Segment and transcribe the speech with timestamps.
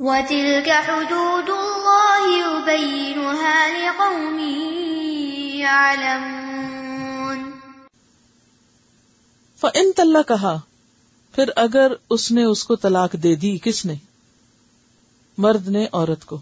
[0.00, 4.40] وَتِلْكَ حُدُودُ اللَّهِ يُبَيِّنُهَا لِقَوْمٍ
[5.54, 7.50] يَعْلَمُونَ.
[9.60, 10.60] فَإِن طَلَّقَهَا
[11.32, 13.94] پھر اگر اس نے اس کو طلاق دے دی، کس نے؟
[15.38, 16.38] مرد نے، عورت کو۔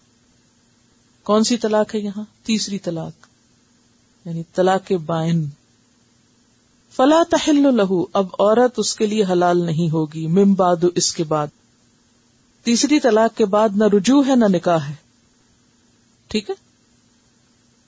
[1.22, 3.26] کون سی طلاق ہے یہاں؟ تیسری طلاق
[4.24, 5.46] یعنی طلاق بائن۔
[6.92, 11.24] فلا تحل لہو اب عورت اس کے لیے حلال نہیں ہوگی۔ مم باد اس کے
[11.24, 11.46] بعد۔
[12.66, 14.94] تیسری طلاق کے بعد نہ رجوع ہے نہ نکاح ہے۔
[16.28, 16.54] ٹھیک ہے؟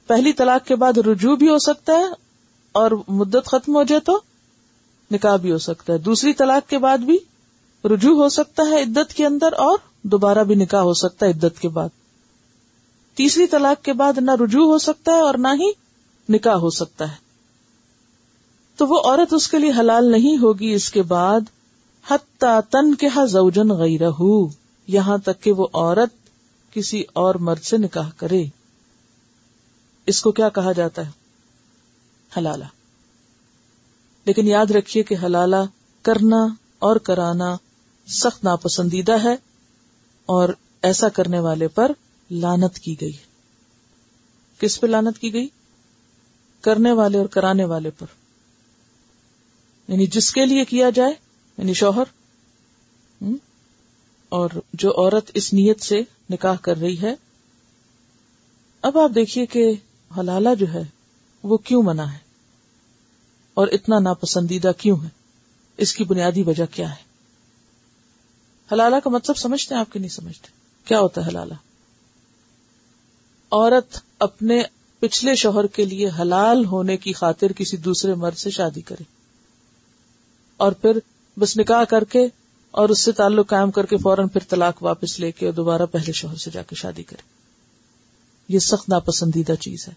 [0.06, 2.04] پہلی طلاق کے بعد رجوع بھی ہو سکتا ہے
[2.72, 4.20] اور مدت ختم ہو جائے تو
[5.10, 7.18] نکاح بھی ہو سکتا ہے۔ دوسری طلاق کے بعد بھی
[7.84, 11.60] رجوع ہو سکتا ہے عدت کے اندر اور دوبارہ بھی نکاح ہو سکتا ہے عدت
[11.60, 11.88] کے بعد۔
[13.14, 15.72] تیسری طلاق کے بعد نہ رجوع ہو سکتا ہے اور نہ ہی
[16.28, 17.16] نکاح ہو سکتا ہے۔
[18.76, 21.40] تو وہ عورت اس کے لیے حلال نہیں ہوگی، اس کے بعد
[22.10, 24.10] حتی تن کے زوجن غیرہ
[24.88, 26.30] یہاں تک کہ وہ عورت
[26.72, 28.44] کسی اور مرد سے نکاح کرے۔
[30.06, 31.10] اس کو کیا کہا جاتا ہے؟
[32.36, 32.64] حلالہ۔
[34.24, 35.56] لیکن یاد رکھیے کہ حلالہ
[36.02, 37.56] کرنا اور کرانا
[38.06, 39.36] سخت ناپسندیدہ ہے
[40.26, 40.48] اور
[40.82, 41.92] ایسا کرنے والے پر
[42.30, 43.12] لانت کی گئی
[44.58, 45.48] کس پہ لانت کی گئی؟
[46.60, 48.06] کرنے والے اور کرانے والے پر۔
[49.88, 51.12] یعنی جس کے لیے کیا جائے؟
[51.58, 52.17] یعنی شوہر۔
[54.28, 57.14] اور جو عورت اس نیت سے نکاح کر رہی ہے،
[58.82, 59.72] اب آپ دیکھیے کہ
[60.18, 60.82] حلالہ جو ہے،
[61.42, 62.18] وہ کیوں منع ہے؟
[63.54, 65.08] اور اتنا ناپسندیدہ کیوں ہے؟
[65.76, 67.08] اس کی بنیادی وجہ کیا ہے؟
[68.72, 70.48] حلالہ کا مطلب سمجھتے ہیں، آپ کے نہیں سمجھتے؟
[70.84, 71.54] کیا ہوتا ہے حلالہ؟
[73.52, 74.62] عورت اپنے
[74.98, 79.02] پچھلے شوہر کے لیے حلال ہونے کی خاطر کسی دوسرے مرد سے شادی کرے
[80.56, 80.98] اور پھر
[81.38, 82.26] بس نکاح کر کے
[82.70, 85.82] اور اس سے تعلق قائم کر کے فوراً پھر طلاق واپس لے کے اور دوبارہ
[85.92, 87.22] پہلے شوہر سے جا کے شادی کرے۔
[88.48, 89.92] یہ سخت ناپسندیدہ چیز ہے۔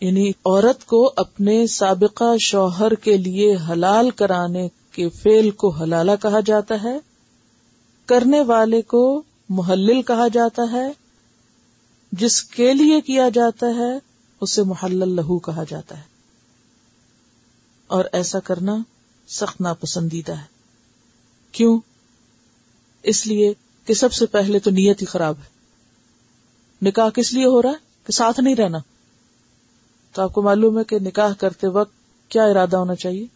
[0.00, 6.40] یعنی عورت کو اپنے سابقہ شوہر کے لیے حلال کرانے کے فیل کو حلالہ کہا
[6.46, 6.98] جاتا ہے،
[8.06, 10.92] کرنے والے کو محلل کہا جاتا ہے،
[12.12, 13.98] جس کے لیے کیا جاتا ہے،
[14.40, 16.02] اسے محلل لہو کہا جاتا ہے۔
[17.86, 18.76] اور ایسا کرنا
[19.28, 20.53] سخت ناپسندیدہ ہے۔
[21.54, 21.80] کیوں؟
[23.02, 23.52] اس لیے
[23.86, 25.48] کہ سب سے پہلے تو نیت ہی خراب ہے۔
[26.82, 27.74] نکاح کس لیے ہو رہا ہے؟
[28.06, 28.78] کہ ساتھ نہیں رہنا۔
[30.12, 31.92] تو آپ کو معلوم ہے کہ نکاح کرتے وقت
[32.28, 33.26] کیا ارادہ ہونا چاہیے؟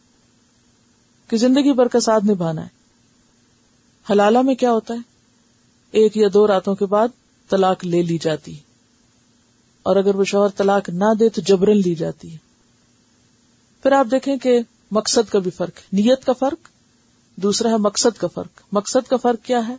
[1.29, 2.69] کہ زندگی بھر کا ساتھ نبھانا ہے۔
[4.11, 4.99] حلالہ میں کیا ہوتا ہے؟
[5.91, 7.09] ایک یا دو راتوں کے بعد
[7.50, 8.61] طلاق لے لی جاتی ہے۔
[9.83, 12.39] اور اگر وہ شوہر طلاق نہ دے تو جبرن لی جاتی ہے۔
[13.83, 16.78] پھر آپ دیکھیں کہ مقصد کا بھی فرق ہے۔ نیت کا فرق
[17.43, 19.76] دوسرا ہے مقصد کا فرق۔ مقصد کا فرق کیا ہے؟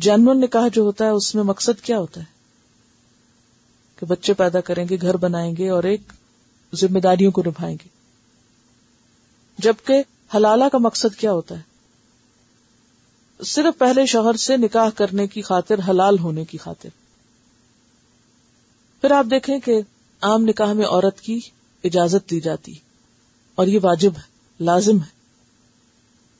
[0.00, 2.24] جانور نے کہا جو ہوتا ہے، اس میں مقصد کیا ہوتا ہے؟
[3.96, 6.00] کہ بچے پیدا کریں گے، گھر بنائیں گے اور ایک
[6.74, 7.88] ذمہ داریوں کو نبھائیں گے۔
[9.58, 10.02] جبکہ
[10.34, 11.62] حلالہ کا مقصد کیا ہوتا ہے؟
[13.44, 16.88] صرف پہلے شوہر سے نکاح کرنے کی خاطر، حلال ہونے کی خاطر۔
[19.00, 19.80] پھر آپ دیکھیں کہ
[20.20, 21.40] عام نکاح میں عورت کی
[21.84, 22.74] اجازت دی جاتی،
[23.54, 24.22] اور یہ واجب ہے،
[24.64, 25.15] لازم ہے۔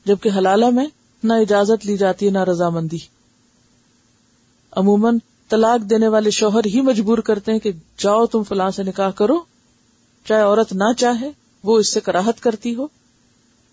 [0.07, 0.87] جبکہ حلالہ میں
[1.23, 2.97] نہ اجازت لی جاتی ہے، نہ رضامندی۔
[4.71, 5.17] عموماً
[5.49, 9.39] طلاق دینے والے شوہر ہی مجبور کرتے ہیں کہ جاؤ تم فلاں سے نکاح کرو۔
[10.25, 11.31] چاہے عورت نہ چاہے،
[11.63, 12.87] وہ اس سے کراہت کرتی ہو۔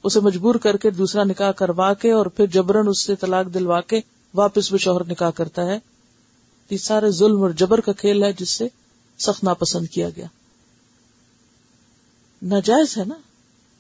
[0.03, 3.81] اسے مجبور کر کے دوسرا نکاح کروا کے اور پھر جبرن اس سے طلاق دلوا
[3.81, 4.01] کے
[4.35, 5.79] واپس وہ شوہر نکاح کرتا ہے۔
[6.71, 8.69] یہ سارے ظلم اور جبر کا کھیل ہے، جس سے
[9.19, 10.27] سخت ناپسند کیا گیا۔
[12.43, 13.15] ناجائز ہے نا؟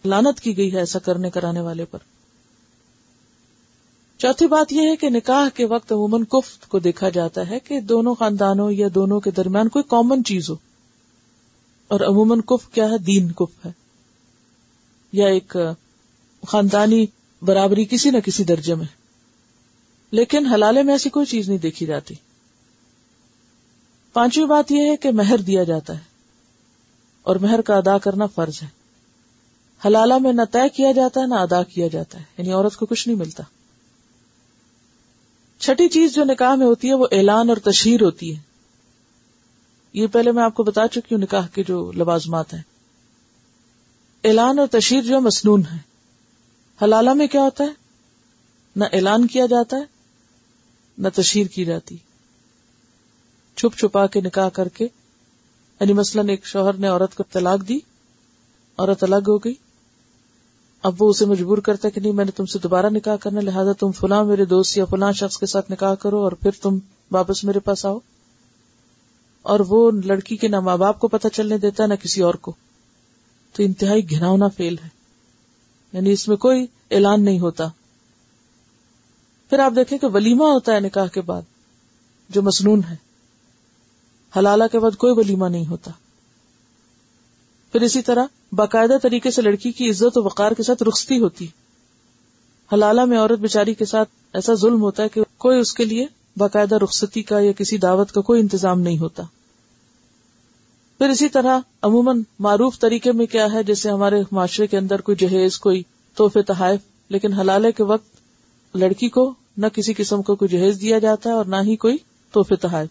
[0.04, 1.98] لانت کی گئی ہے ایسا کرنے، کرانے والے پر۔
[4.18, 7.80] چوتھی بات یہ ہے کہ نکاح کے وقت عموماً کفت کو دیکھا جاتا ہے کہ
[7.80, 10.54] دونوں خاندانوں یا دونوں کے درمیان کوئی کامن چیز ہو۔
[11.88, 13.70] اور عموماً کف کیا ہے؟ دین کف ہے۔
[15.12, 15.56] یا ایک
[16.46, 17.06] خاندانی
[17.42, 18.86] برابری کسی نہ کسی درجے میں۔
[20.10, 22.14] لیکن حلالے میں ایسی کوئی چیز نہیں دیکھی جاتی۔
[24.12, 26.04] پانچویں بات یہ ہے کہ مہر دیا جاتا ہے۔
[27.22, 28.68] اور مہر کا ادا کرنا فرض ہے۔
[29.86, 32.86] حلالہ میں نہ طے کیا جاتا ہے، نہ ادا کیا جاتا ہے۔ یعنی عورت کو
[32.86, 33.42] کچھ نہیں ملتا۔
[35.64, 38.40] چھٹی چیز جو نکاح میں ہوتی ہے وہ اعلان اور تشہیر ہوتی ہے۔
[39.92, 42.62] یہ پہلے میں آپ کو بتا چکی ہوں نکاح کے جو لوازمات ہیں۔
[44.24, 45.78] اعلان اور تشہیر جو مصنون ہے۔
[46.84, 47.68] حلالہ میں کیا ہوتا ہے؟
[48.76, 49.84] نہ اعلان کیا جاتا ہے،
[50.98, 51.96] نہ تشہیر کی جاتی۔
[53.56, 54.84] چھپ چھپا کے نکاح کر کے
[55.80, 57.78] یعنی مثلاً ایک شوہر نے عورت کو طلاق دی،
[58.78, 59.63] عورت الگ ہو گئی۔
[60.84, 63.40] اب وہ اسے مجبور کرتا ہے کہ نہیں، میں نے تم سے دوبارہ نکاح کرنا،
[63.40, 66.78] لہٰذا تم فلاں میرے دوست یا فلاں شخص کے ساتھ نکاح کرو اور پھر تم
[67.10, 67.98] واپس میرے پاس آؤ۔
[69.42, 72.34] اور وہ لڑکی کے نہ ماں باپ کو پتہ چلنے دیتا ہے نہ کسی اور
[72.34, 72.52] کو۔
[73.52, 74.88] تو انتہائی گھناؤنا فیل ہے۔
[75.92, 77.68] یعنی اس میں کوئی اعلان نہیں ہوتا۔
[79.50, 81.42] پھر آپ دیکھیں کہ ولیمہ ہوتا ہے نکاح کے بعد،
[82.28, 82.96] جو مصنون ہے۔
[84.38, 85.90] حلالہ کے بعد کوئی ولیمہ نہیں ہوتا۔
[87.74, 91.46] پھر اسی طرح باقاعدہ طریقے سے لڑکی کی عزت و وقار کے ساتھ رخصتی ہوتی
[92.72, 96.06] حلالہ میں عورت بیچاری کے ساتھ ایسا ظلم ہوتا ہے کہ کوئی اس کے لیے
[96.36, 99.22] باقاعدہ رخصتی کا یا کسی دعوت کا کوئی انتظام نہیں ہوتا۔
[100.98, 105.16] پھر اسی طرح عموماً معروف طریقے میں کیا ہے، جیسے ہمارے معاشرے کے اندر کوئی
[105.16, 105.82] جہیز، کوئی
[106.14, 110.98] تحفے، تحائف، لیکن حلالے کے وقت لڑکی کو نہ کسی قسم کو کوئی جہیز دیا
[110.98, 111.96] جاتا ہے اور نہ ہی کوئی
[112.30, 112.88] تحفے، تحائف۔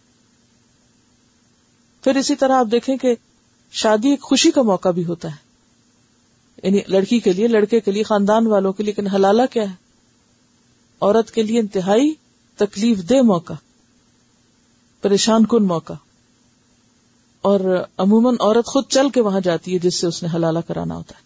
[2.03, 3.15] پھر اسی طرح آپ دیکھیں کہ
[3.73, 5.43] شادی ایک خوشی کا موقع بھی ہوتا ہے۔
[6.63, 9.75] یعنی لڑکی کے لیے، لڑکے کے لیے، خاندان والوں کے لیے، لیکن حلالہ کیا ہے؟
[11.01, 12.13] عورت کے لیے انتہائی
[12.55, 13.53] تکلیف دہ موقع،
[15.01, 15.93] پریشان کن موقع۔
[17.41, 17.59] اور
[17.97, 21.15] عموماً عورت خود چل کے وہاں جاتی ہے جس سے اس نے حلالہ کرانا ہوتا
[21.17, 21.23] ہے۔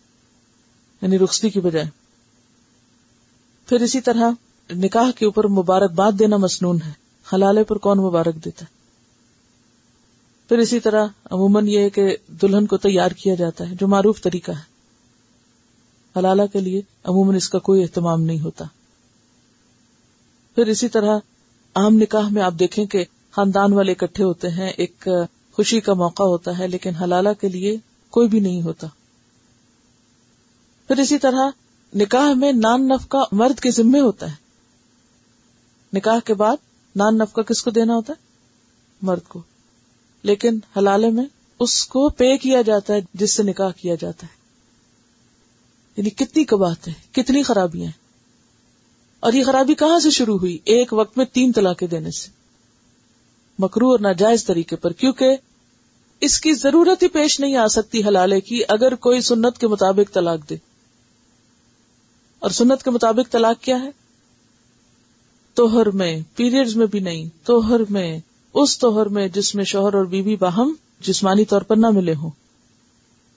[1.01, 1.85] یعنی رخصتی کی بجائے۔
[3.65, 4.31] پھر اسی طرح
[4.75, 6.91] نکاح کے اوپر مبارکباد دینا مصنون ہے۔
[7.33, 8.76] حلالے پر کون مبارک دیتا ہے؟
[10.47, 14.21] پھر اسی طرح عموماً یہ ہے کہ دلہن کو تیار کیا جاتا ہے، جو معروف
[14.21, 14.77] طریقہ ہے۔
[16.19, 18.65] حلالہ کے لیے عموماً اس کا کوئی اہتمام نہیں ہوتا۔
[20.55, 21.19] پھر اسی طرح
[21.75, 25.07] عام نکاح میں آپ دیکھیں کہ خاندان والے اکٹھے ہوتے ہیں، ایک
[25.53, 27.77] خوشی کا موقع ہوتا ہے، لیکن حلالہ کے لیے
[28.09, 28.87] کوئی بھی نہیں ہوتا۔
[30.87, 31.49] پھر اسی طرح
[31.95, 34.35] نکاح میں نان نف کا مرد کے ذمے ہوتا ہے۔
[35.93, 36.57] نکاح کے بعد
[36.95, 38.27] نان نف کا کس کو دینا ہوتا ہے؟
[39.01, 39.41] مرد کو۔
[40.23, 41.25] لیکن حلالے میں
[41.59, 44.37] اس کو پے کیا جاتا ہے، جس سے نکاح کیا جاتا ہے۔
[45.97, 48.07] یعنی کتنی کباہت ہے، کتنی خرابیاں ہیں۔
[49.19, 52.29] اور یہ خرابی کہاں سے شروع ہوئی؟ ایک وقت میں تین طلاقیں دینے سے۔
[53.59, 55.35] مکرو اور ناجائز طریقے پر، کیونکہ
[56.19, 60.13] اس کی ضرورت ہی پیش نہیں آ سکتی حلالے کی، اگر کوئی سنت کے مطابق
[60.13, 60.55] طلاق دے۔
[62.39, 63.89] اور سنت کے مطابق طلاق کیا ہے؟
[65.53, 68.19] توہر میں، پیریڈز میں بھی نہیں، توہر میں۔
[68.59, 72.29] اس توہر میں جس میں شوہر اور بیوی باہم جسمانی طور پر نہ ملے ہوں،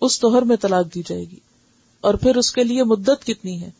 [0.00, 1.36] اس توہر میں طلاق دی جائے گی۔
[2.00, 3.70] اور پھر اس کے لیے مدت کتنی ہے؟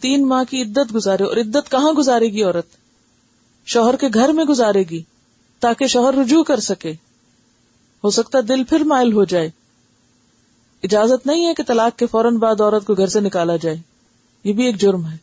[0.00, 2.66] تین ماہ کی عدت گزارے، اور عدت کہاں گزارے گی عورت؟
[3.66, 5.02] شوہر کے گھر میں گزارے گی
[5.60, 6.92] تاکہ شوہر رجوع کر سکے۔
[8.04, 9.50] ہو سکتا دل پھر مائل ہو جائے۔
[10.82, 13.76] اجازت نہیں ہے کہ طلاق کے فوراً بعد عورت کو گھر سے نکالا جائے۔
[14.44, 15.16] یہ بھی ایک جرم ہے۔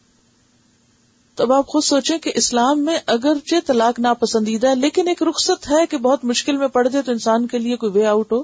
[1.36, 5.72] تو اب آپ خود سوچیں کہ اسلام میں اگرچہ طلاق ناپسندیدہ ہے، لیکن ایک رخصت
[5.72, 8.44] ہے کہ بہت مشکل میں پڑ جائے تو انسان کے لیے کوئی وے آؤٹ ہو۔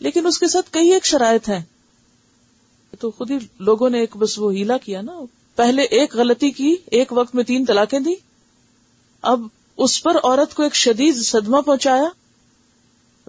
[0.00, 1.62] لیکن اس کے ساتھ کئی ایک شرائط ہیں۔
[3.00, 5.12] تو خود ہی لوگوں نے ایک بس وہ ہیلا کیا نا۔
[5.56, 8.14] پہلے ایک غلطی کی، ایک وقت میں تین طلاقیں دی
[9.22, 9.40] اب
[9.76, 12.08] اس پر عورت کو ایک شدید صدمہ پہنچایا۔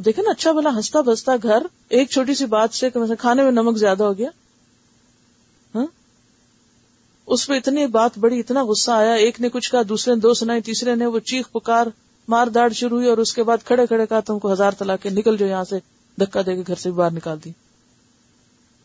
[0.05, 3.51] دیکھے نا اچھا بلا ہنستا بستا گھر، ایک چھوٹی سی بات سے کہ کھانے میں
[3.51, 4.29] نمک زیادہ ہو گیا۔
[7.25, 10.33] اس پہ اتنی بات بڑی، اتنا غصہ آیا، ایک نے کچھ کہا، دوسرے نے دو
[10.33, 11.87] سنائی، تیسرے نے وہ چیخ، پکار،
[12.27, 15.11] مار داڑ شروع ہوئی اور اس کے بعد کھڑے کھڑے کہا تم کو ہزار طلاقیں
[15.11, 15.75] نکل جو یہاں سے،
[16.19, 17.51] دھکا دے کے گھر سے باہر نکال دی۔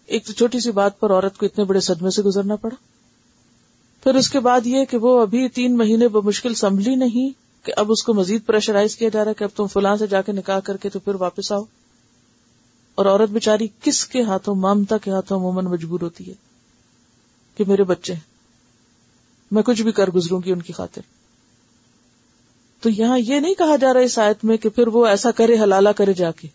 [0.06, 2.76] ایک تو چھوٹی سی بات پر عورت کو اتنے بڑے صدمے سے گزرنا پڑا۔
[4.02, 7.30] پھر اس کے بعد یہ کہ وہ ابھی تین مہینے بمشکل سنبھلی نہیں
[7.66, 10.06] کہ اب اس کو مزید پریشرائز کیا جا رہا ہے کہ اب تم فلاں سے
[10.06, 11.62] جا کے نکاح کر کے تو پھر واپس آؤ۔
[12.94, 16.34] اور عورت بےچاری کس کے ہاتھوں، مامتا کے ہاتھوں عموماً مجبور ہوتی ہے
[17.54, 18.29] کہ میرے بچے ہیں۔
[19.50, 21.00] میں کچھ بھی کر گزروں گی ان کی خاطر۔
[22.80, 25.60] تو یہاں یہ نہیں کہا جا رہا اس آیت میں کہ پھر وہ ایسا کرے،
[25.62, 26.48] حلالہ کرے جا کے۔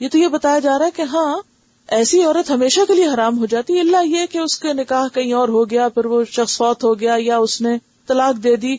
[0.00, 1.40] یہ تو یہ بتایا جا رہا ہے کہ ہاں
[1.88, 5.32] ایسی عورت ہمیشہ کے لیے حرام ہو جاتی۔ اللہ یہ کہ اس کے نکاح کہیں
[5.32, 8.76] اور ہو گیا، پھر وہ شخص فوت ہو گیا یا اس نے طلاق دے دی،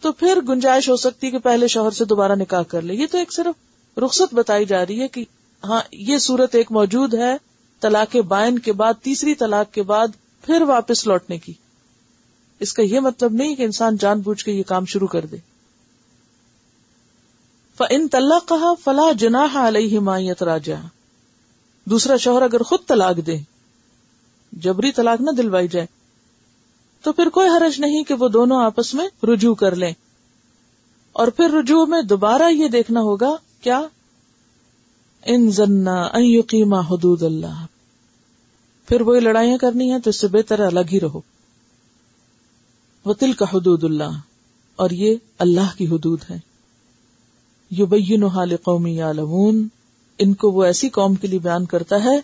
[0.00, 3.18] تو پھر گنجائش ہو سکتی کہ پہلے شوہر سے دوبارہ نکاح کر لے۔ یہ تو
[3.18, 3.54] ایک صرف
[3.98, 5.24] رخصت بتائی جا رہی ہے کہ
[5.64, 7.36] ہاں یہ صورت ایک موجود ہے،
[7.80, 10.08] طلاق بائن کے بعد، تیسری طلاق کے بعد
[10.42, 11.52] پھر واپس لوٹنے کی۔
[12.60, 15.36] اس کا یہ مطلب نہیں کہ انسان جان بوجھ کے یہ کام شروع کر دے۔
[17.90, 20.74] ان طلّہ کہا فلاح جناح علیہ حمایت راجا
[21.84, 23.36] دوسرا شوہر اگر خود طلاق دے،
[24.52, 25.86] جبری طلاق نہ دلوائی جائے،
[27.02, 29.92] تو پھر کوئی حرج نہیں کہ وہ دونوں آپس میں رجوع کر لیں۔
[31.12, 33.80] اور پھر رجوع میں دوبارہ یہ دیکھنا ہوگا، کیا؟
[35.26, 35.50] ان
[36.14, 37.66] یقیما حدود اللہ
[38.88, 41.20] پھر وہی لڑائیاں کرنی ہیں تو اس سے بہتر الگ ہی رہو۔
[43.04, 44.18] وہ تل کا حدود اللہ،
[44.76, 46.38] اور یہ اللہ کی حدود ہے۔
[47.70, 49.12] یو بین حال قومی یا
[50.18, 52.20] ان کو وہ ایسی قوم کے لیے بیان کرتا ہے،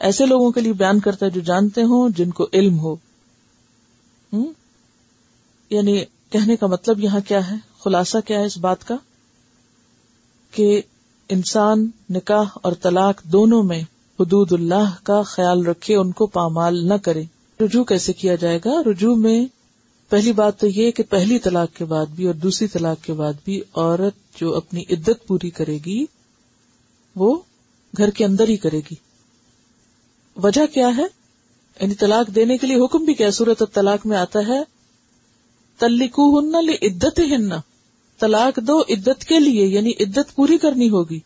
[0.00, 2.96] ایسے لوگوں کے لیے بیان کرتا ہے جو جانتے ہوں، جن کو علم ہو۔
[5.70, 7.54] یعنی کہنے کا مطلب یہاں کیا ہے؟
[7.84, 8.96] خلاصہ کیا ہے اس بات کا؟
[10.50, 10.82] کہ
[11.28, 13.82] انسان، نکاح اور طلاق دونوں میں
[14.20, 17.22] حدود اللہ کا خیال رکھے، ان کو پامال نہ کرے۔
[17.60, 19.46] رجوع کیسے کیا جائے گا؟ رجوع میں
[20.08, 23.32] پہلی بات تو یہ کہ پہلی طلاق کے بعد بھی اور دوسری طلاق کے بعد
[23.44, 26.04] بھی عورت جو اپنی عدت پوری کرے گی،
[27.16, 27.38] وہ
[27.96, 28.94] گھر کے اندر ہی کرے گی۔
[30.36, 31.04] وجہ کیا ہے؟
[31.80, 34.62] یعنی طلاق دینے کے لیے حکم بھی کیا صورت طلاق میں آتا ہے؟
[35.78, 37.48] تلکو ہن عدت ہن
[38.18, 41.20] طلاق دو عدت کے لیے یعنی عدت پوری کرنی ہوگی۔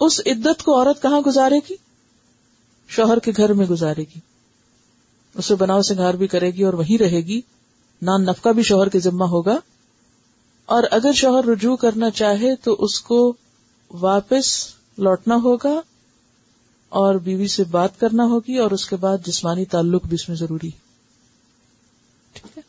[0.00, 1.74] اس عدت کو عورت کہاں گزارے گی؟
[2.88, 4.20] شوہر کے گھر میں گزارے گی۔
[5.34, 7.40] اسے بناؤ سنگار بھی کرے گی اور وہی رہے گی۔
[8.02, 9.56] نان نفقہ بھی شوہر کے ذمہ ہوگا۔
[10.66, 13.34] اور اگر شوہر رجوع کرنا چاہے تو اس کو
[13.90, 15.80] واپس لوٹنا ہوگا
[16.88, 20.36] اور بیوی سے بات کرنا ہوگی اور اس کے بعد جسمانی تعلق بھی اس میں
[20.36, 20.70] ضروری
[22.32, 22.62] ٹھیک ہے؟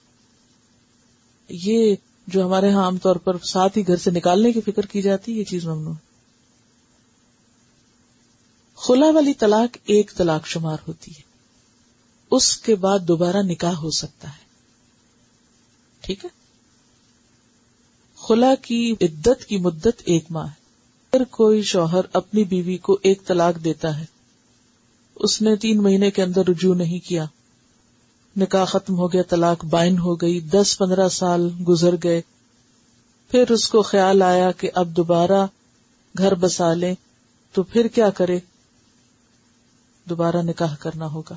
[1.49, 1.95] یہ
[2.27, 5.39] جو ہمارے یہاں عام طور پر ساتھ ہی گھر سے نکالنے کی فکر کی جاتی
[5.39, 5.93] یہ چیز ممنوع
[8.75, 11.21] خلا والی طلاق ایک طلاق شمار ہوتی ہے۔
[12.31, 14.50] اس کے بعد دوبارہ نکاح ہو سکتا ہے۔
[16.01, 16.29] ٹھیک ہے؟
[18.17, 20.61] خلا کی عدت کی مدت ایک ماہ ہے۔
[21.13, 24.05] اگر کوئی شوہر اپنی بیوی کو ایک طلاق دیتا ہے،
[25.15, 27.25] اس نے تین مہینے کے اندر رجوع نہیں کیا۔
[28.37, 32.21] نکاح ختم ہو گیا، طلاق بائن ہو گئی، دس پندرہ سال گزر گئے۔
[33.31, 35.45] پھر اس کو خیال آیا کہ اب دوبارہ
[36.17, 36.95] گھر بسا لیں،
[37.51, 38.39] تو پھر کیا کرے؟
[40.09, 41.35] دوبارہ نکاح کرنا ہوگا۔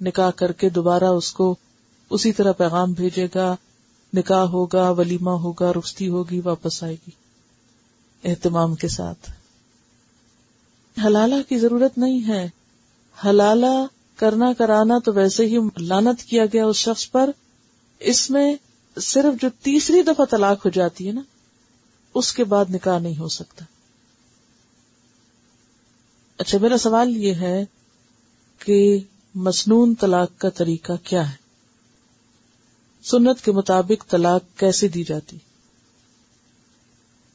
[0.00, 1.56] نکاح کر کے دوبارہ اس کو
[2.10, 3.56] اسی طرح پیغام بھیجے گا،
[4.14, 7.10] نکاح ہوگا، ولیمہ ہوگا، رخصتی ہوگی، واپس آئے گی۔
[8.24, 9.30] اہتمام کے ساتھ۔
[11.06, 12.48] حلالہ کی ضرورت نہیں ہے۔
[13.24, 13.86] حلالہ
[14.16, 17.30] کرنا کرانا تو ویسے ہی لانت کیا گیا اس شخص پر۔
[17.98, 18.54] اس میں
[19.00, 21.20] صرف جو تیسری دفعہ طلاق ہو جاتی ہے نا،
[22.14, 23.64] اس کے بعد نکاح نہیں ہو سکتا۔
[26.38, 27.64] اچھا میرا سوال یہ ہے
[28.58, 28.98] کہ
[29.34, 31.45] مصنون طلاق کا طریقہ کیا ہے؟
[33.06, 35.36] سنت کے مطابق طلاق کیسے دی جاتی؟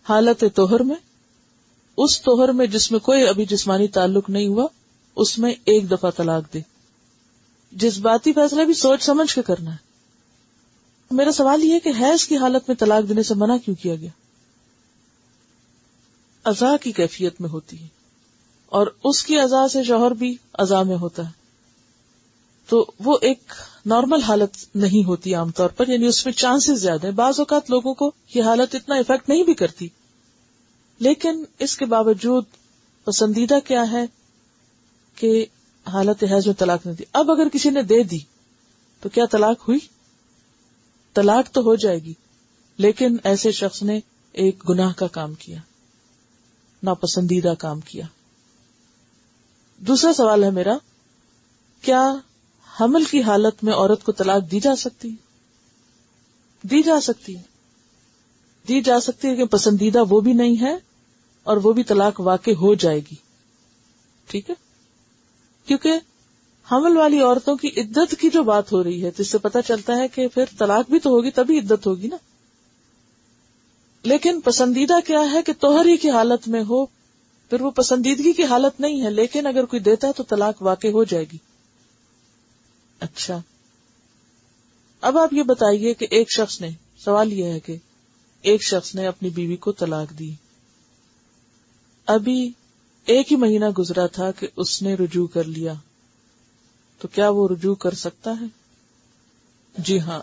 [0.10, 0.96] حالت توہر میں،
[1.98, 4.68] اس توہر میں جس میں کوئی ابھی جسمانی تعلق نہیں ہوا،
[5.16, 6.62] اس میں ایک دفعہ طلاق دے
[7.72, 9.78] جس باتی فیصلہ بھی سوچ سمجھ کے کرنا ہے۔
[11.12, 14.10] میرا سوال یہ کہ حیض کی حالت میں طلاق دینے سے منع کیوں کیا گیا؟
[16.44, 17.88] ازا کی کیفیت میں ہوتی ہے۔
[18.66, 21.32] اور اس کی ازا سے شوہر بھی ازا میں ہوتا ہے۔
[22.70, 23.54] تو وہ ایک
[23.86, 27.70] نارمل حالت نہیں ہوتی عام طور پر یعنی اس میں چانسز زیادہ ہیں۔ بعض اوقات
[27.70, 29.88] لوگوں کو یہ حالت اتنا افیکٹ نہیں بھی کرتی۔
[31.00, 32.46] لیکن اس کے باوجود
[33.04, 34.06] پسندیدہ کیا ہے
[35.16, 35.46] کہ
[35.88, 38.20] حالت حیض میں طلاق نہیں دی۔ اب اگر کسی نے دے دی،
[39.02, 39.80] تو کیا طلاق ہوئی؟
[41.14, 42.14] طلاق تو ہو جائے گی،
[42.78, 44.00] لیکن ایسے شخص نے
[44.32, 45.58] ایک گناہ کا کام کیا،
[46.84, 48.06] ناپسندیدہ کام کیا۔
[49.78, 50.78] دوسرا سوال ہے میرا،
[51.82, 52.14] کیا
[52.82, 55.16] حمل کی حالت میں عورت کو طلاق دی جا سکتی
[56.62, 57.36] دی جا سکتی
[58.68, 60.76] دی جا سکتی ہے کہ پسندیدہ وہ بھی نہیں ہے
[61.44, 63.16] اور وہ بھی طلاق واقع ہو جائے گی۔
[64.28, 64.56] ٹھیک ہے؟
[65.66, 65.92] کیونکہ
[66.72, 69.98] حمل والی عورتوں کی عدت کی جو بات ہو رہی ہے جس سے پتا چلتا
[69.98, 72.18] ہے کہ پھر طلاق بھی تو ہوگی، تبھی عدت ہوگی نا۔
[74.04, 76.86] لیکن پسندیدہ کیا ہے کہ توہری کی حالت میں ہو،
[77.50, 80.88] پھر وہ پسندیدگی کی حالت نہیں ہے، لیکن اگر کوئی دیتا ہے تو طلاق واقع
[80.88, 81.38] ہو جائے گی۔
[83.02, 83.42] اچھا۔
[85.02, 87.76] اب آپ یہ بتائیے کہ ایک شخص نے، سوال یہ ہے کہ
[88.42, 90.34] ایک شخص نے اپنی بیوی کو طلاق دی۔
[92.06, 92.52] ابھی
[93.06, 95.74] ایک ہی مہینہ گزرا تھا کہ اس نے رجوع کر لیا۔
[97.00, 98.46] تو کیا وہ رجوع کر سکتا ہے؟
[99.78, 100.22] جی ہاں۔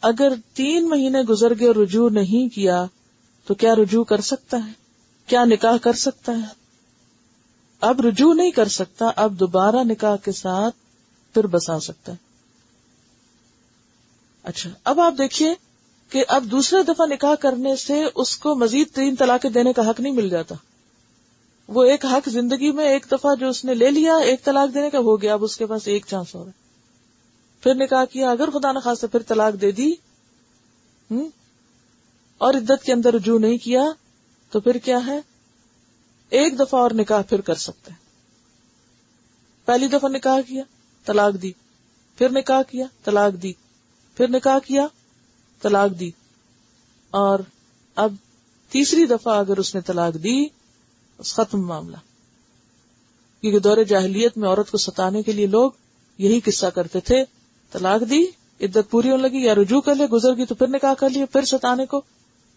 [0.00, 2.86] اگر تین مہینے گزر گئے اور رجوع نہیں کیا،
[3.46, 4.72] تو کیا رجوع کر سکتا ہے؟
[5.26, 6.52] کیا نکاح کر سکتا ہے؟
[7.80, 10.76] اب رجوع نہیں کر سکتا، اب دوبارہ نکاح کے ساتھ
[11.34, 12.16] پھر بسا سکتا ہے۔
[14.42, 15.54] اچھا اب آپ دیکھیے
[16.08, 20.00] کہ اب دوسرے دفعہ نکاح کرنے سے اس کو مزید تین طلاقیں دینے کا حق
[20.00, 20.54] نہیں مل جاتا۔
[21.68, 24.90] وہ ایک حق زندگی میں ایک دفعہ جو اس نے لے لیا، ایک طلاق دینے
[24.90, 26.64] کا ہو گیا، اب اس کے پاس ایک چانس ہو رہا ہے۔
[27.62, 29.94] پھر نکاح کیا، اگر خدا نخواستہ پھر طلاق دے دی
[32.38, 33.82] اور عدت کے اندر رجوع نہیں کیا،
[34.50, 35.20] تو پھر کیا ہے؟
[36.28, 37.98] ایک دفعہ اور نکاح پھر کر سکتے ہیں۔
[39.66, 40.62] پہلی دفعہ نکاح کیا۔
[41.06, 41.52] طلاق دی۔
[42.18, 43.52] پھر نکاح کیا؟ طلاق دی۔
[44.16, 44.86] پھر نکاح کیا؟
[45.62, 46.10] طلاق دی۔
[47.10, 47.38] اور
[47.96, 48.14] اب
[48.68, 50.46] تیسری دفعہ اگر اس نے طلاق دی
[51.24, 51.96] ختم معاملہ۔
[53.40, 55.70] کیونکہ دور جاہلیت میں عورت کو ستانے کے لیے لوگ
[56.18, 57.24] یہی قصہ کرتے تھے،
[57.72, 58.24] طلاق دی،
[58.60, 61.26] عدت پوری ہونے لگی یا رجوع کر لے، گزر گئی تو پھر نکاح کر لیا
[61.26, 62.00] پھر ستانے کو۔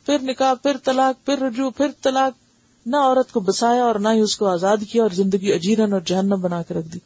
[0.06, 2.34] پھر نکاح، پھر طلاق، پھر رجوع، پھر طلاق۔
[2.86, 6.02] نہ عورت کو بسایا اور نہ ہی اس کو آزاد کیا اور زندگی اجیرن اور
[6.02, 7.00] جہنم بنا کے رکھ دی۔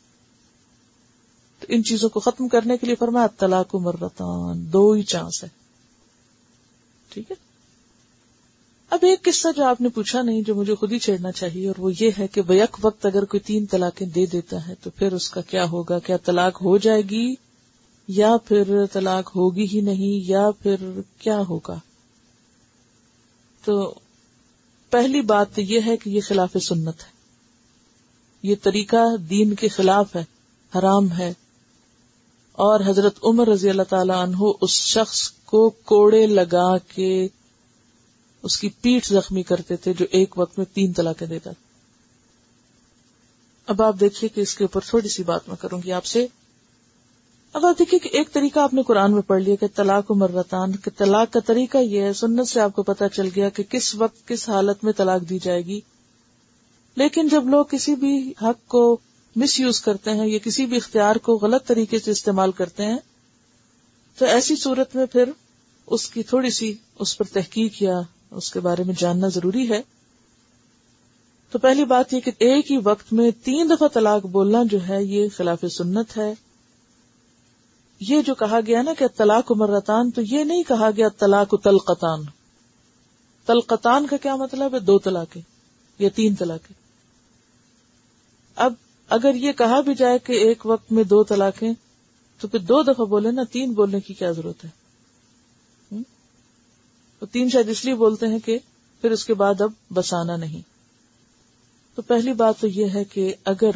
[1.74, 5.50] ان چیزوں کو ختم کرنے کے لیے فرمایا، طلاق مرتان، دو ہی چانس ہے۔
[7.10, 7.36] ٹھیک ہے؟
[8.90, 11.76] اب ایک قصہ جو آپ نے پوچھا نہیں، جو مجھے خود ہی چھیڑنا چاہیے، اور
[11.80, 15.14] وہ یہ ہے کہ بیک وقت اگر کوئی تین طلاقیں دے دیتا ہے، تو پھر
[15.14, 17.36] اس کا کیا ہوگا؟ کیا طلاق ہو جائے گی؟
[18.08, 20.76] یا پھر طلاق ہوگی ہی نہیں، یا پھر
[21.20, 21.80] کیا ہوگا؟
[23.66, 23.94] تو
[24.90, 27.12] پہلی بات تو یہ ہے کہ یہ خلاف سنت ہے۔
[28.44, 30.24] یہ طریقہ دین کے خلاف ہے،
[30.80, 31.34] حرام ہے۔
[32.52, 37.28] اور حضرت عمر رضی اللہ تعالی عنہ اس شخص کو کوڑے لگا کے
[38.44, 41.52] اس کی پیٹ زخمی کرتے تھے جو ایک وقت میں تین طلاقیں دیتا
[43.66, 46.28] اب آپ دیکھیے کہ اس کے اوپر تھوڑی سی بات میں کروں گی آپ سے۔
[47.54, 50.14] اب آپ دیکھیے کہ ایک طریقہ آپ نے قرآن میں پڑھ لیا کہ طلاق و
[50.14, 53.64] مرتان، کہ طلاق کا طریقہ یہ ہے، سنت سے آپ کو پتا چل گیا کہ
[53.64, 55.82] کس وقت کس حالت میں طلاق دی جائے گی۔
[56.96, 58.98] لیکن جب لوگ کسی بھی حق کو
[59.36, 62.98] مس یوز کرتے ہیں یا کسی بھی اختیار کو غلط طریقے سے استعمال کرتے ہیں،
[64.18, 65.30] تو ایسی صورت میں پھر
[65.88, 69.82] اس کی تھوڑی سی اس پر تحقیق یا اس کے بارے میں جاننا ضروری ہے۔
[71.52, 75.04] تو پہلی بات یہ کہ ایک ہی وقت میں تین دفعہ طلاق بولنا جو ہے،
[75.04, 76.34] یہ خلاف سنت ہے۔
[78.00, 82.22] یہ جو کہا گیا نا کہ طلاق مرتان، تو یہ نہیں کہا گیا طلاق تلقتان
[83.46, 85.42] تلقتان کا کیا مطلب ہے؟ دو طلاقیں
[86.00, 86.81] یا تین طلاقیں۔
[89.12, 91.74] اگر یہ کہا بھی جائے کہ ایک وقت میں دو طلاقیں،
[92.42, 94.82] تو پھر دو دفعہ بولے نا، تین بولنے کی کیا ضرورت ہے؟
[97.32, 98.58] تین شاید اس لیے بولتے ہیں کہ
[99.02, 100.62] پھر اس کے بعد اب بسانا نہیں۔
[101.96, 103.72] تو پہلی بات تو یہ ہے کہ اگر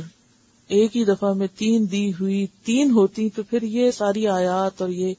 [0.67, 4.89] ایک ہی دفعہ میں تین دی ہوئی تین ہوتی، تو پھر یہ ساری آیات اور
[4.89, 5.13] یہ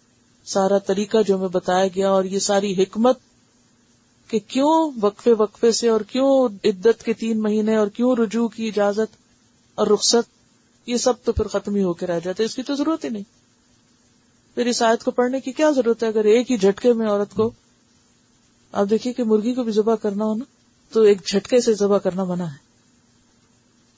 [0.44, 3.18] سارا طریقہ جو ہمیں بتایا گیا اور یہ ساری حکمت
[4.28, 8.68] کہ کیوں وقفے وقفے سے اور کیوں عدت کے تین مہینے اور کیوں رجوع کی
[8.68, 9.25] اجازت
[9.76, 10.30] اور رخصت،
[10.88, 13.08] یہ سب تو پھر ختم ہی ہو کے رہ جاتے اس کی تو ضرورت ہی
[13.08, 13.22] نہیں۔
[14.54, 17.34] پھر اس آیت کو پڑھنے کی کیا ضرورت ہے؟ اگر ایک ہی جھٹکے میں عورت
[17.34, 17.50] کو،
[18.72, 20.44] آپ دیکھیے کہ مرغی کو بھی ذبح کرنا ہو نا،
[20.92, 22.66] تو ایک جھٹکے سے ذبح کرنا منع ہے۔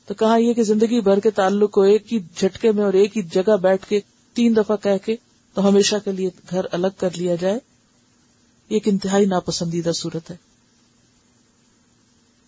[0.07, 3.17] تو کہا یہ کہ زندگی بھر کے تعلق کو ایک ہی جھٹکے میں اور ایک
[3.17, 4.01] ہی جگہ بیٹھ کے
[4.35, 5.17] تین دفعہ کہہ کے
[5.55, 7.61] تو ہمیشہ کے لیے گھر الگ کر لیا جائے، یہ
[8.69, 10.48] ایک انتہائی ناپسندیدہ صورت ہے۔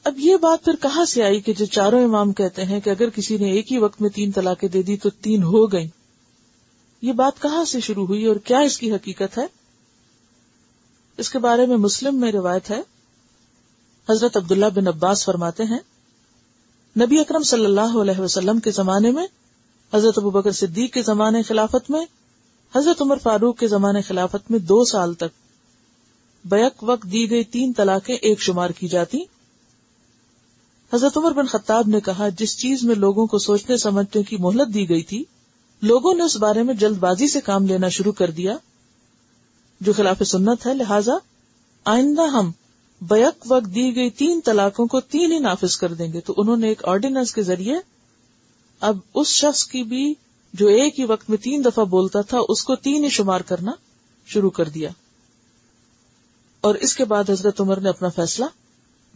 [0.05, 3.11] اب یہ بات پھر کہاں سے آئی کہ جو چاروں امام کہتے ہیں کہ اگر
[3.11, 5.89] کسی نے ایک ہی وقت میں تین طلاقیں دے دی تو تین ہو گئی
[7.03, 9.47] یہ بات کہاں سے شروع ہوئی اور کیا اس کی حقیقت ہے؟
[11.17, 12.81] اس کے بارے میں مسلم میں روایت ہے۔
[14.09, 15.79] حضرت عبداللہ بن عباس فرماتے ہیں،
[17.01, 19.27] نبی اکرم صلی اللہ علیہ وسلم کے زمانے میں،
[19.95, 22.05] حضرت ابو بکر صدیق کے زمانے خلافت میں،
[22.77, 25.39] حضرت عمر فاروق کے زمانے خلافت میں دو سال تک
[26.45, 29.19] بیک وقت دی گئی تین طلاقیں ایک شمار کی جاتی۔
[30.95, 34.75] حضرت عمر بن خطاب نے کہا، جس چیز میں لوگوں کو سوچنے سمجھنے کی مہلت
[34.75, 35.25] دی گئی تھی،
[35.83, 38.57] لوگوں نے اس بارے میں جلد بازی سے کام لینا شروع کر دیا،
[39.81, 41.13] جو خلاف سنت ہے، لہذا
[41.85, 42.51] آئندہ ہم
[43.01, 46.57] بیک وقت دی گئی تین طلاقوں کو تین ہی نافذ کر دیں گے۔ تو انہوں
[46.57, 47.75] نے ایک آرڈیننس کے ذریعے
[48.81, 50.15] اب اس شخص کی بھی
[50.53, 53.73] جو ایک ہی وقت میں تین دفعہ بولتا تھا، اس کو تین ہی شمار کرنا
[54.27, 54.91] شروع کر دیا۔
[56.61, 58.45] اور اس کے بعد حضرت عمر نے اپنا فیصلہ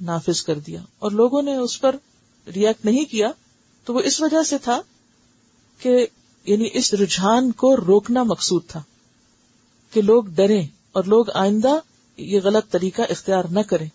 [0.00, 1.96] نافذ کر دیا اور لوگوں نے اس پر
[2.54, 3.28] ریئیکٹ نہیں کیا
[3.85, 4.80] تو وہ اس وجہ سے تھا
[5.78, 6.07] کہ
[6.44, 8.83] یعنی اس رجحان کو روکنا مقصود تھا
[9.90, 11.78] کہ لوگ ڈریں اور لوگ آئندہ
[12.16, 13.88] یہ غلط طریقہ اختیار نہ کریں۔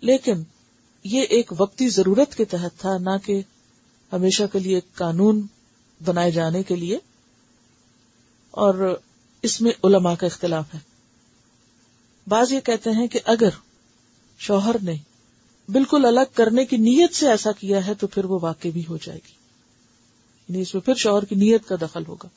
[0.00, 0.42] لیکن
[1.04, 3.42] یہ ایک وقتی ضرورت کے تحت تھا، نہ کہ
[4.12, 5.46] ہمیشہ کے لیے قانون
[6.04, 6.98] بنائے جانے کے لیے۔
[8.50, 9.00] اور
[9.42, 10.78] اس میں علماء کا اختلاف ہے۔
[12.26, 13.48] بعض یہ کہتے ہیں کہ اگر
[14.42, 14.94] شوہر نے
[15.68, 18.96] بالکل الگ کرنے کی نیت سے ایسا کیا ہے تو پھر وہ واقع بھی ہو
[18.96, 19.32] جائے گی۔
[20.48, 22.28] یعنی اس میں پھر شوہر کی نیت کا دخل ہوگا۔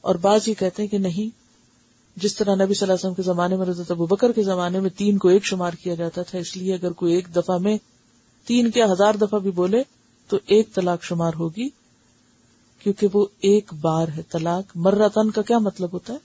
[0.00, 1.36] اور بعض یہ کہتے ہیں کہ نہیں،
[2.16, 4.80] جس طرح نبی صلی اللہ علیہ وسلم کے زمانے میں رضرت ابو بکر کے زمانے
[4.80, 7.78] میں تین کو ایک شمار کیا جاتا تھا، اس لیے اگر کوئی ایک دفعہ میں
[8.46, 9.82] تین کیا ہزار دفعہ بھی بولے
[10.28, 11.68] تو ایک طلاق شمار ہوگی،
[12.78, 16.18] کیونکہ وہ ایک بار ہے۔ طلاق مرتن کا کیا مطلب ہوتا ہے؟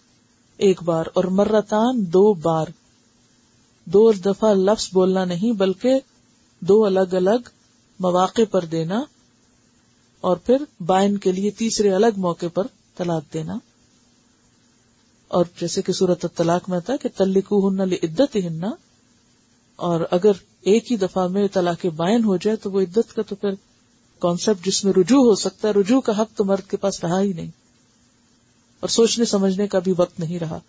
[0.57, 2.65] ایک بار، اور مرتان دو بار۔
[3.93, 5.99] دو دفعہ لفظ بولنا نہیں بلکہ
[6.59, 7.49] دو الگ الگ
[7.99, 9.03] مواقع پر دینا
[10.21, 13.57] اور پھر بائن کے لیے تیسرے الگ موقع پر طلاق دینا۔
[15.27, 18.71] اور جیسے کہ صورت طلاق میں تھا کہ تلکو ہن عدت ہننا
[19.75, 23.35] اور اگر ایک ہی دفعہ میں طلاق بائن ہو جائے تو وہ عدت کا تو
[23.35, 23.49] پھر
[24.19, 27.21] کانسیپٹ جس میں رجوع ہو سکتا ہے، رجوع کا حق تو مرد کے پاس رہا
[27.21, 27.51] ہی نہیں۔
[28.79, 30.59] اور سوچنے سمجھنے کا بھی وقت نہیں رہا۔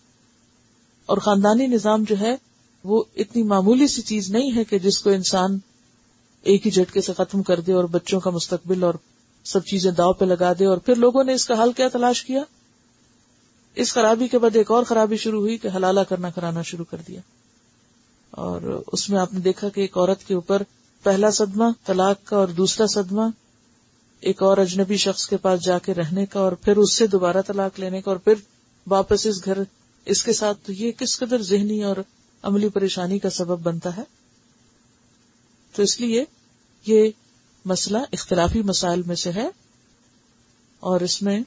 [1.06, 2.36] اور خاندانی نظام جو ہے
[2.88, 5.58] وہ اتنی معمولی سی چیز نہیں ہے کہ جس کو انسان
[6.42, 8.94] ایک ہی جھٹکے سے ختم کر دے اور بچوں کا مستقبل اور
[9.44, 12.24] سب چیزیں داؤ پہ لگا دے اور پھر لوگوں نے اس کا حل کیا تلاش
[12.24, 12.42] کیا؟
[13.74, 16.96] اس خرابی کے بعد ایک اور خرابی شروع ہوئی کہ حلالہ کرنا کرانا شروع کر
[17.08, 17.20] دیا۔
[18.30, 20.62] اور اس میں آپ نے دیکھا کہ ایک عورت کے اوپر
[21.02, 23.22] پہلا صدمہ، طلاق کا اور دوسرا صدمہ،
[24.20, 27.42] ایک اور اجنبی شخص کے پاس جا کے رہنے کا اور پھر اس سے دوبارہ
[27.46, 28.34] طلاق لینے کا اور پھر
[28.86, 29.58] واپس اس گھر،
[30.04, 31.96] اس کے ساتھ تو یہ کس قدر ذہنی اور
[32.42, 34.02] عملی پریشانی کا سبب بنتا ہے۔
[35.72, 36.24] تو اس لیے
[36.86, 37.10] یہ
[37.64, 39.48] مسئلہ اختلافی مسائل میں سے ہے۔
[40.80, 41.40] اور اس میں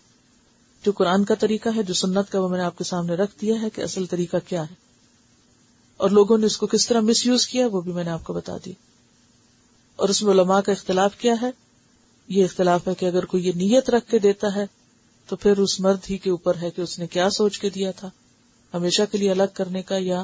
[0.85, 3.31] جو قرآن کا طریقہ ہے، جو سنت کا وہ میں نے آپ کے سامنے رکھ
[3.41, 4.75] دیا ہے کہ اصل طریقہ کیا ہے۔
[5.97, 8.23] اور لوگوں نے اس کو کس طرح مس یوز کیا وہ بھی میں نے آپ
[8.23, 8.73] کو بتا دی۔
[9.95, 11.51] اور اس میں علماء کا اختلاف کیا ہے۔
[12.27, 14.65] یہ اختلاف ہے کہ اگر کوئی یہ نیت رکھ کے دیتا ہے
[15.27, 17.91] تو پھر اس مرد ہی کے اوپر ہے کہ اس نے کیا سوچ کے دیا
[17.91, 18.09] تھا۔
[18.73, 20.23] ہمیشہ کے لیے الگ کرنے کا یا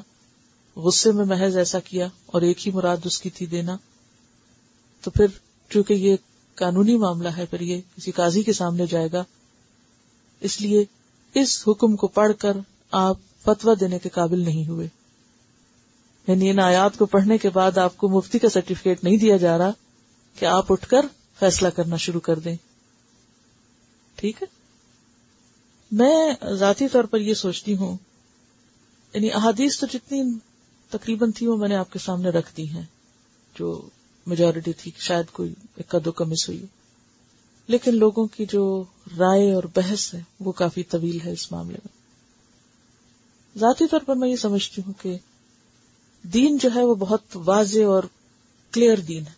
[0.77, 3.77] غصے میں محض ایسا کیا اور ایک ہی مراد اس کی تھی دینا؟
[5.01, 5.25] تو پھر
[5.69, 6.15] چونکہ یہ
[6.55, 9.23] قانونی معاملہ ہے، پھر یہ کسی قاضی کے سامنے جائے گا۔
[10.39, 10.85] اس لیے
[11.33, 12.57] اس حکم کو پڑھ کر
[12.91, 14.87] آپ فتوا دینے کے قابل نہیں ہوئے۔
[16.27, 19.57] یعنی ان آیات کو پڑھنے کے بعد آپ کو مفتی کا سرٹیفکیٹ نہیں دیا جا
[19.57, 19.71] رہا
[20.39, 21.05] کہ آپ اٹھ کر
[21.39, 22.55] فیصلہ کرنا شروع کر دیں۔
[24.15, 24.47] ٹھیک ہے؟
[25.91, 27.97] میں ذاتی طور پر یہ سوچتی ہوں
[29.13, 30.23] یعنی احادیث تو جتنی
[30.89, 32.85] تقریباً تھی وہ میں نے آپ کے سامنے رکھ دی ہیں،
[33.59, 33.89] جو
[34.25, 36.65] میجورٹی تھی، شاید کوئی اکا دو مس ہوئی۔
[37.67, 38.83] لیکن لوگوں کی جو
[39.17, 41.97] رائے اور بحث ہے، وہ کافی طویل ہے اس معاملے میں۔
[43.59, 45.17] ذاتی طور پر میں یہ سمجھتی ہوں کہ
[46.23, 48.03] دین جو ہے، وہ بہت واضح اور
[48.71, 49.37] کلیئر دین ہے۔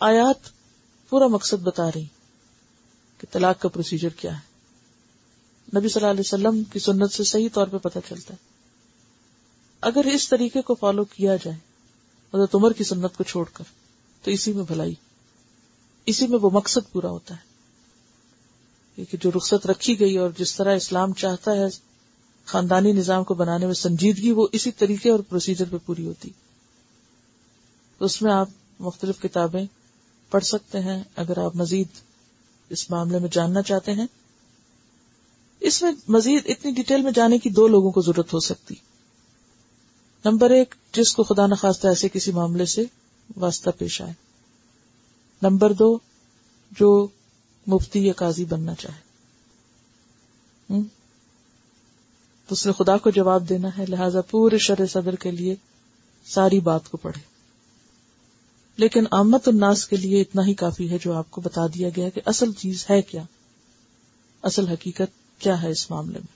[0.00, 0.48] آیات
[1.08, 2.04] پورا مقصد بتا رہی
[3.18, 4.56] کہ طلاق کا پروسیجر کیا ہے۔
[5.78, 8.55] نبی صلی اللہ علیہ وسلم کی سنت سے صحیح طور پہ پتہ چلتا ہے۔
[9.80, 11.56] اگر اس طریقے کو فالو کیا جائے،
[12.34, 13.64] حضرت عمر کی سنت کو چھوڑ کر،
[14.22, 14.94] تو اسی میں بھلائی،
[16.06, 17.56] اسی میں وہ مقصد پورا ہوتا ہے۔
[19.10, 21.64] کہ جو رخصت رکھی گئی اور جس طرح اسلام چاہتا ہے،
[22.44, 26.30] خاندانی نظام کو بنانے میں سنجیدگی، وہ اسی طریقے اور پروسیجر پہ پوری ہوتی۔
[28.00, 28.48] اس میں آپ
[28.80, 29.66] مختلف کتابیں
[30.30, 31.86] پڑھ سکتے ہیں، اگر آپ مزید
[32.68, 34.06] اس معاملے میں جاننا چاہتے ہیں۔
[35.60, 38.74] اس میں مزید اتنی ڈیٹیل میں جانے کی دو لوگوں کو ضرورت ہو سکتی۔
[40.26, 42.84] نمبر ایک، جس کو خدا نخواستہ ایسے کسی معاملے سے
[43.36, 44.12] واسطہ پیش آئے۔
[45.42, 45.98] نمبر دو،
[46.70, 47.08] جو
[47.66, 49.06] مفتی یا قاضی بننا چاہے۔
[52.46, 55.56] تو اس نے خدا کو جواب دینا ہے، لہذا پورے شر صدر کے لیے
[56.26, 57.20] ساری بات کو پڑھے۔
[58.76, 62.08] لیکن آمد الناس کے لیے اتنا ہی کافی ہے جو آپ کو بتا دیا گیا
[62.08, 63.22] کہ اصل چیز ہے کیا۔
[64.42, 66.35] اصل حقیقت کیا ہے اس معاملے میں؟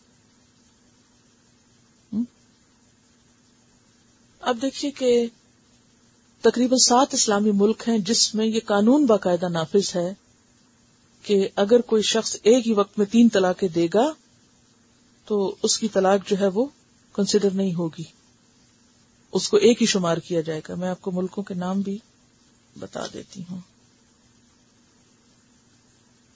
[4.40, 5.26] اب دیکھیے کہ
[6.40, 10.14] تقریباً سات اسلامی ملک ہیں جس میں یہ قانون باقاعدہ نافذ ہے
[11.22, 14.12] کہ اگر کوئی شخص ایک ہی وقت میں تین طلاقیں دے گا
[15.24, 16.64] تو اس کی طلاق جو ہے وہ
[17.12, 18.03] کنسیڈر نہیں ہوگی۔
[19.33, 21.98] اس کو ایک ہی شمار کیا جائے گا۔ میں آپ کو ملکوں کے نام بھی
[22.79, 23.59] بتا دیتی ہوں۔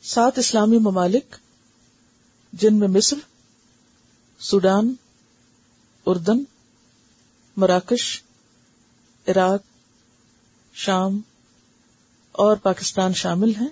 [0.03, 1.37] سات اسلامی ممالک،
[2.53, 3.17] جن میں مصر،
[4.39, 4.95] سوڈان،
[6.07, 6.43] اردن
[7.57, 8.23] مراکش،
[9.29, 9.61] عراق،
[10.75, 11.21] شام
[12.33, 13.69] اور پاکستان شامل ہیں۔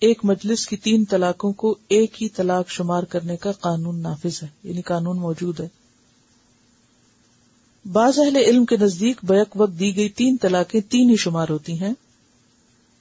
[0.00, 4.48] ایک مجلس کی تین طلاقوں کو ایک ہی طلاق شمار کرنے کا قانون نافذ ہے
[4.64, 5.68] یعنی قانون موجود ہے۔
[7.92, 11.80] بعض اہل علم کے نزدیک بیک وقت دی گئی تین طلاقیں تین ہی شمار ہوتی
[11.80, 11.94] ہیں۔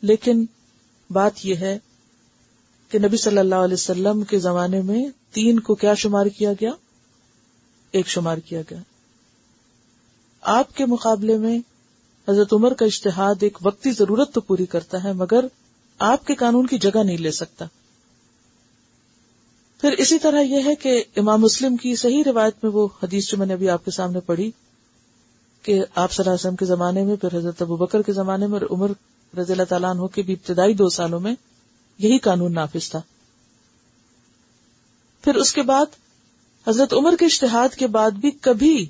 [0.01, 0.45] لیکن
[1.09, 1.79] بات یہ ہے
[2.89, 6.71] کہ نبی صلی اللہ علیہ وسلم کے زمانے میں تین کو کیا شمار کیا گیا؟
[7.91, 8.79] ایک شمار کیا گیا۔
[10.47, 11.59] آپ کے مقابلے میں
[12.27, 15.45] حضرت عمر کا اشتہاد ایک وقتی ضرورت تو پوری کرتا ہے، مگر
[15.99, 17.65] آپ کے قانون کی جگہ نہیں لے سکتا۔
[19.81, 23.37] پھر اسی طرح یہ ہے کہ امام مسلم کی صحیح روایت میں وہ حدیث جو
[23.37, 24.51] میں نے ابھی آپ کے سامنے پڑھی
[25.61, 28.47] کہ آپ صلی اللہ علیہ وسلم کے زمانے میں، پھر حضرت ابو بکر کے زمانے
[28.47, 28.91] میں اور عمر
[29.37, 31.35] رضی اللہ تعالیٰ عنہ کے بھی ابتدائی دو سالوں میں
[31.97, 33.01] یہی قانون نافذ تھا۔
[35.21, 35.85] پھر اس کے بعد
[36.67, 38.85] حضرت عمر کے اشتہاد کے بعد بھی کبھی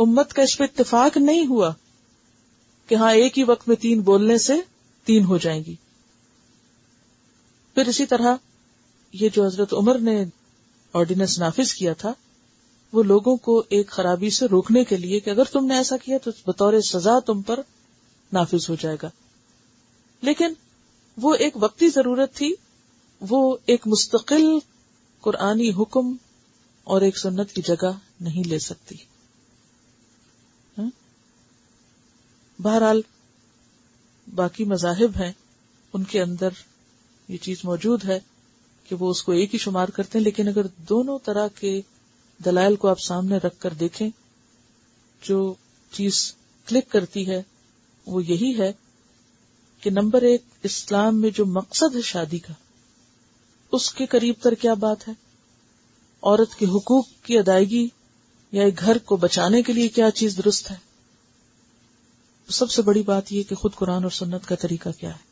[0.00, 1.72] امت کا اس پہ اتفاق نہیں ہوا
[2.86, 4.54] کہ ہاں ایک ہی وقت میں تین بولنے سے
[5.04, 5.74] تین ہو جائیں گی۔
[7.74, 8.36] پھر اسی طرح
[9.12, 10.24] یہ جو حضرت عمر نے
[10.92, 12.12] آرڈیننس نافذ کیا تھا،
[12.92, 16.18] وہ لوگوں کو ایک خرابی سے روکنے کے لیے کہ اگر تم نے ایسا کیا
[16.18, 17.60] تو بطور سزا تم پر
[18.32, 19.10] نافذ ہو جائے گا۔
[20.22, 20.52] لیکن
[21.16, 22.54] وہ ایک وقتی ضرورت تھی،
[23.20, 24.58] وہ ایک مستقل
[25.20, 26.16] قرآنی حکم
[26.84, 29.09] اور ایک سنت کی جگہ نہیں لے سکتی۔
[32.62, 33.00] بہرحال
[34.34, 35.32] باقی مذاہب ہیں،
[35.92, 36.48] ان کے اندر
[37.28, 38.18] یہ چیز موجود ہے
[38.88, 41.80] کہ وہ اس کو ایک ہی شمار کرتے ہیں، لیکن اگر دونوں طرح کے
[42.40, 44.08] دلائل کو آپ سامنے رکھ کر دیکھیں،
[45.22, 45.54] جو
[45.92, 46.34] چیز
[46.66, 47.42] کلک کرتی ہے،
[48.06, 48.72] وہ یہی ہے
[49.82, 52.52] کہ نمبر ایک، اسلام میں جو مقصد ہے شادی کا،
[53.72, 55.12] اس کے قریب تر کیا بات ہے؟
[56.22, 57.86] عورت کے حقوق کی ادائیگی
[58.52, 60.76] یا ایک گھر کو بچانے کے لیے کیا چیز درست ہے؟
[62.50, 65.29] سب سے بڑی بات یہ کہ خود قرآن اور سنت کا طریقہ کیا ہے۔